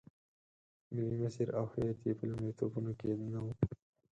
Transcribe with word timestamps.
ملي 0.93 1.17
مسیر 1.23 1.47
او 1.57 1.65
هویت 1.71 1.99
یې 2.07 2.13
په 2.19 2.25
لومړیتوبونو 2.29 2.91
کې 2.99 3.09
نه 3.33 3.39
و. 3.43 3.47